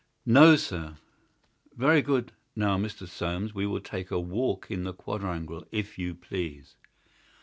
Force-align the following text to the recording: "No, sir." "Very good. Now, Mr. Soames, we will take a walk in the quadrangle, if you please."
"No, 0.25 0.55
sir." 0.55 0.95
"Very 1.77 2.01
good. 2.01 2.31
Now, 2.55 2.75
Mr. 2.75 3.07
Soames, 3.07 3.53
we 3.53 3.67
will 3.67 3.81
take 3.81 4.09
a 4.09 4.19
walk 4.19 4.71
in 4.71 4.83
the 4.83 4.93
quadrangle, 4.95 5.63
if 5.71 5.99
you 5.99 6.15
please." 6.15 6.75